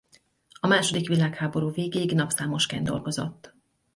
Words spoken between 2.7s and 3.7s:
dolgozott.